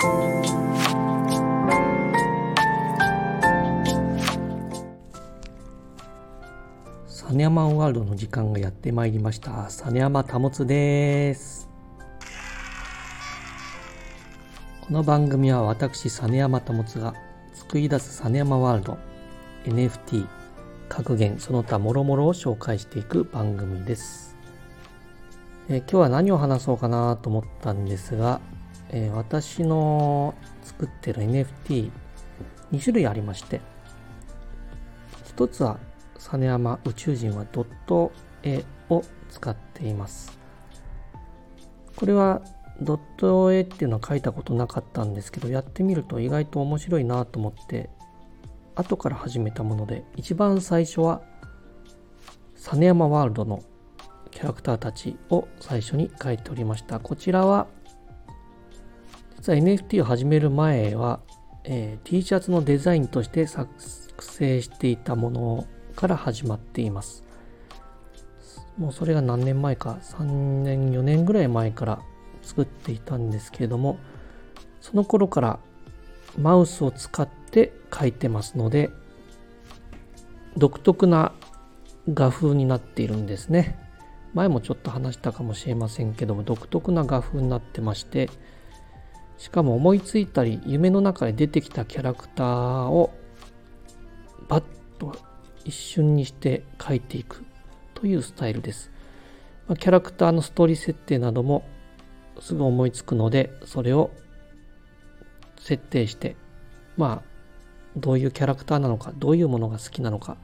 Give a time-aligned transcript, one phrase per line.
[0.00, 0.06] サ
[7.32, 9.68] ネヤマンワールドの時間がやってまいりました。
[9.68, 11.68] サネヤマタモツです。
[14.80, 17.12] この番組は私サネヤマタモツが
[17.52, 18.98] 作り出すサネヤマワールド
[19.66, 20.26] NFT
[20.88, 24.34] 格言その他もろもろを紹介していく番組です、
[25.68, 28.40] え、今日は何を話そうかなと思ったんですが、
[28.92, 31.90] えー、私の作ってる NFT2
[32.82, 33.60] 種類ありまして
[35.24, 35.78] 一つは
[36.18, 38.12] 実山宇宙人はドット
[38.42, 40.38] 絵を使っています。
[41.96, 42.42] これは
[42.80, 47.90] ドット絵っていうのは書いたことなかったんですけどやってみると意外と面白いなと思って
[48.74, 51.20] 後から始めたもので一番最初は
[52.54, 53.62] 実山ワールドの
[54.30, 57.00] キャラクターたちを最初に書いておりました。
[57.00, 57.66] こちらは
[59.40, 61.20] 実は NFT を始める前は、
[61.64, 63.70] えー、T シャツのデザインとして作
[64.18, 67.24] 成していたものから始まっています。
[68.76, 72.02] もうそれが何年前か3年4年ぐらい前から
[72.42, 73.98] 作っていたんですけれども
[74.82, 75.58] その頃から
[76.38, 78.90] マウスを使って書いてますので
[80.58, 81.32] 独特な
[82.12, 83.78] 画風になっているんですね。
[84.34, 88.28] 前もちょっと話したかもしれませんけども独特な画風になってまして
[89.40, 93.10] しかも思いついたり夢の中で出てきたキャラクターを
[94.48, 94.64] バッ
[94.98, 95.16] と
[95.64, 97.42] 一瞬にして書いていく
[97.94, 98.90] というスタイルです。
[99.78, 101.64] キャラクターのストーリー設定なども
[102.38, 104.10] すぐ思いつくのでそれを
[105.58, 106.36] 設定して
[106.98, 107.30] まあ
[107.96, 110.36] どういうキャラクターなのかどういうものが好きなのか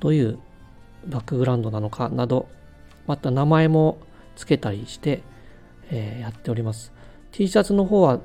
[0.00, 0.38] どういう
[1.06, 2.48] バックグラウンドなのかなど
[3.06, 3.98] また名前も
[4.36, 5.22] 付けたりして、
[5.90, 6.92] えー、やっております
[7.32, 8.20] T シャツの方は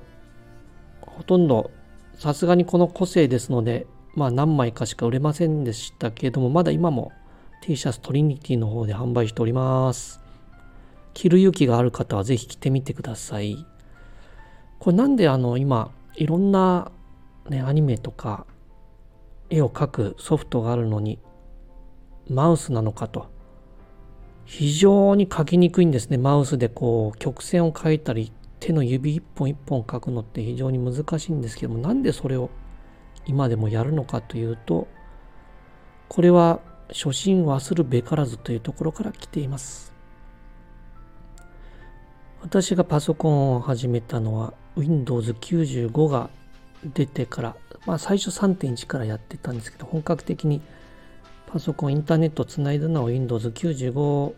[1.01, 1.71] ほとんど
[2.15, 7.11] さすがにこの個性ですのでまあ何枚かしか売れませんでしたけれどもまだ今も
[7.61, 10.21] T シャツトリニティの方で販売しております。
[11.13, 13.65] 着る勇気がある方はぜひ着てみてください。
[14.79, 16.91] これなんであの今いろんな
[17.49, 18.45] ね、アニメとか
[19.49, 21.19] 絵を描くソフトがあるのに
[22.29, 23.27] マウスなのかと。
[24.45, 26.17] 非常に描きにくいんですね。
[26.17, 32.49] マウスでこう曲線を描いたり手の指一本一本描くのって非常に難しいんですけどもなんでそれを
[33.25, 34.87] 今でもやるのかというと
[36.07, 36.59] これは
[36.89, 39.93] 初心忘るべからずというところから来ています。
[42.41, 46.29] 私がパソコンを始めたのは Windows 95が
[46.83, 50.61] 出てから、まあ、最初3.1からやってたんですけど本格的に
[51.47, 54.33] パソコンインターネットをつないだのは Windows95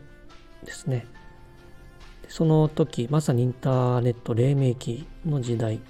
[0.66, 1.06] ですね。
[2.40, 5.82] その時まさにインターネット黎明期の時代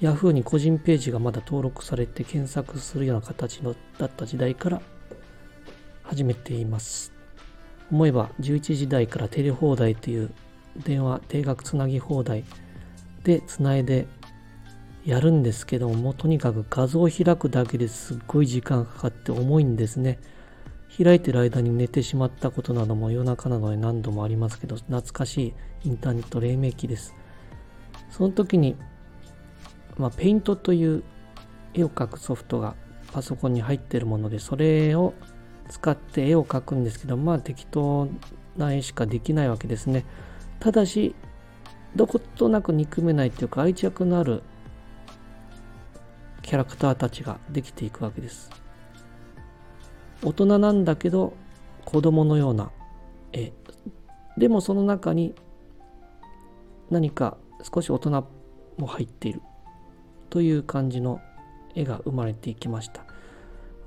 [0.00, 4.80] Yahoo に個人ページがまだ登録されて検索するような形のだった時代から
[6.02, 7.12] 始めています
[7.92, 10.30] 思えば11時台からテレ放題という
[10.78, 12.44] 電話定額つなぎ放題
[13.22, 14.06] でつないで
[15.04, 20.18] やるんですけども、とにかく画像を開くだけですっごい時間かかって重いんですね。
[21.02, 27.14] 開いてる間に寝てしまったことなども夜中などに何度もありますけど、懐かしいインターネット黎明期です。
[28.10, 28.76] その時に、
[29.98, 31.02] まあ、ペイントという
[31.74, 32.74] 絵を描くソフトが
[33.12, 35.14] パソコンに入ってるもので、それを
[35.68, 38.08] 使って絵を描くんですけど、まあ適当
[38.56, 40.04] な絵しかできないわけですね。
[40.60, 41.14] ただし、
[41.94, 44.42] どことなく憎めないというか愛着のある
[46.42, 48.50] キャラクターたちができていくわけです
[50.22, 51.34] 大人なんだけど
[51.84, 52.70] 子供のような
[53.32, 53.52] 絵。
[54.36, 55.34] でもその中に
[56.90, 58.26] 何か少し大人
[58.78, 59.40] も入っている。
[60.30, 61.20] という感じの
[61.74, 63.04] 絵が生まれていきました。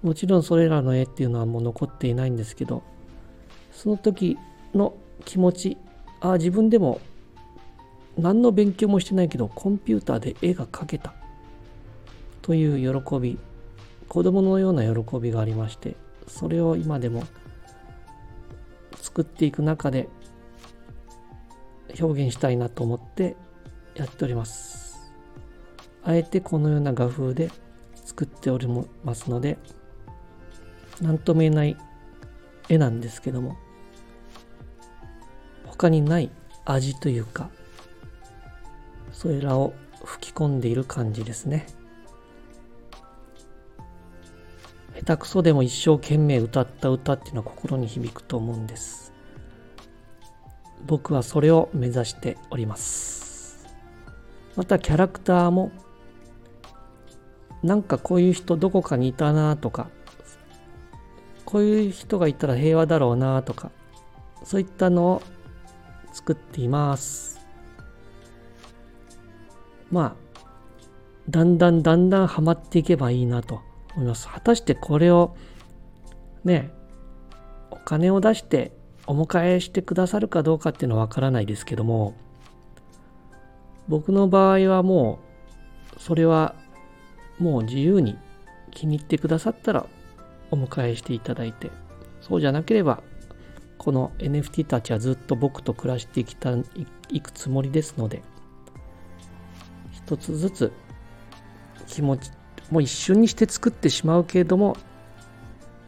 [0.01, 2.84] もちろんそれらの絵っていうのはもう残っていないんですけど
[3.73, 4.38] その時
[4.73, 4.94] の
[5.25, 5.78] 気持ち
[6.22, 7.01] ああ自分でも
[8.17, 11.13] 何の勉強もしてないけどコンピューターで絵が描けた。
[12.41, 13.37] という喜び
[14.08, 15.96] 子供のような喜びがありまして
[16.29, 17.23] それを今でも
[18.96, 20.08] 作っていく中で
[21.99, 23.35] 表現したいなと思って
[23.96, 25.11] やっております
[26.03, 27.49] あえてこのような画風で
[27.96, 28.67] 作っており
[29.03, 29.58] ますので
[31.02, 31.78] 何とも言えない
[32.70, 33.58] 絵なんですけども
[35.66, 36.29] 他にない
[36.66, 37.49] 味というか
[39.11, 39.73] それらを
[40.03, 41.66] 吹き込んでいる感じですね。
[44.99, 49.13] 下手くそでも一生懸命歌った歌っていうのは心に響くと思うんです。
[50.85, 53.66] 僕はそれを目指しております。
[54.57, 55.72] またキャラクターも
[57.63, 59.90] なんかこういう人どこかにいたなとか
[61.45, 63.72] こういう人がいたら平和だろうなとか
[64.43, 65.22] そういったのを
[66.11, 67.40] 作っています。
[69.91, 70.29] まあ
[71.29, 73.68] だんだんだんだんハマっていけばいいなと。
[73.96, 74.28] 思います。
[74.28, 75.36] 果たしてこれを
[76.44, 76.72] ね
[77.72, 78.72] お金を出して
[79.08, 82.14] お迎えしてくださるかどうかっていうのはわからないですけども
[83.88, 85.20] 僕の場合はも
[85.97, 86.56] うそれは
[87.40, 88.18] もう自由に
[88.72, 89.88] 気に入ってくださったら
[90.52, 91.72] お迎えしていただいて
[92.22, 93.02] そうじゃなければ
[93.78, 96.52] この NFT たちはずっと僕と暮らしてきた
[97.09, 98.22] いくつもりですので
[99.91, 100.72] 一つずつ
[101.88, 102.32] 気持ち
[102.71, 104.77] もう一瞬にして作ってしまうけれども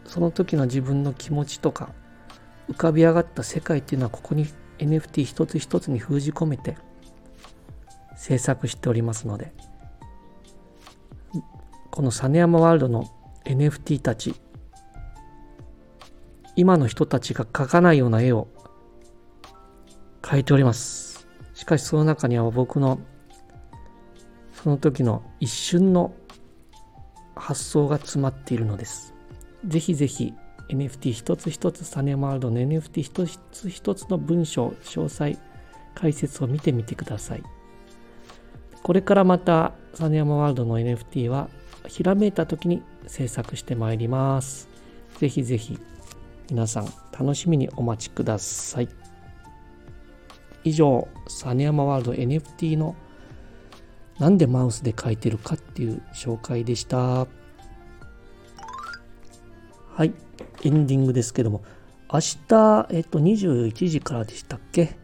[0.05, 1.89] その時の自分の気持ちとか
[2.69, 4.47] 浮かび上がった世界っていうのはここに
[4.79, 6.77] NFT 一つ一つに封じ込めて
[8.15, 9.53] 制作しておりますので
[11.91, 13.05] この実山ワールドの
[13.45, 14.35] NFT たち
[16.55, 18.47] 今の人たちが描かないような絵を
[20.21, 21.27] 描いております。
[21.53, 22.99] しかしその中には僕の
[24.53, 26.13] その時の一瞬の
[27.41, 29.15] 発想が詰まっているのです。
[29.65, 30.33] ぜひぜひ
[30.69, 35.37] NFT 一つ一つサネマールドの NFT 一つ一つの文章詳細
[35.95, 37.43] 解説を見てみてください。
[38.83, 41.49] これからまたサネヤマワールドの NFT は
[41.87, 44.69] ひらめいた時に制作してまいります。
[45.17, 45.79] ぜひぜひ
[46.49, 48.89] 皆さん楽しみにお待ちください。
[50.63, 52.95] 以上サネヤマワールド NFT の
[54.21, 56.97] なんでマウスで描いてるかっていう紹介でした。
[56.97, 57.25] は
[60.05, 60.13] い。
[60.63, 61.63] エンディングですけども。
[62.13, 64.95] 明日、えっと、21時からでしたっけ、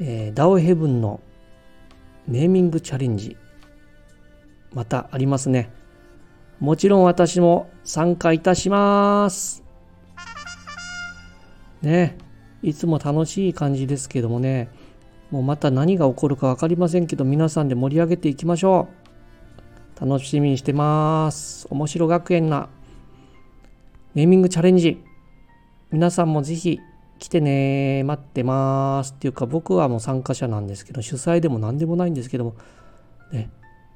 [0.00, 1.20] えー、ダオヘブンの
[2.26, 3.38] ネーミングチャレンジ。
[4.74, 5.72] またありますね。
[6.60, 9.64] もちろん私も参加いたします。
[11.80, 12.18] ね。
[12.62, 14.68] いつも楽しい感じですけどもね。
[15.30, 18.88] もうまた何が起こるか分かりませんけど皆さんで盛り上げていきましょ
[19.96, 20.06] う。
[20.06, 21.66] 楽しみにしてます。
[21.70, 22.68] 面白学園な。
[24.14, 25.02] ネーミングチャレンジ。
[25.90, 26.78] 皆さんもぜひ
[27.18, 29.12] 来てね待ってます。
[29.12, 32.54] っていうか僕はもう参加者なんですけど主催でも何でもないんですけども。
[33.32, 33.50] ね。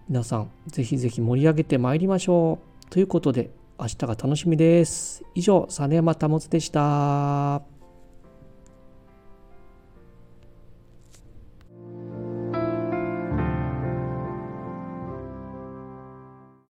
[0.09, 2.91] 皆さんぜひぜひ盛り上げてまいりましょう。
[2.91, 5.23] ということで明日が楽しみです。
[5.35, 7.72] 以上実山保でした。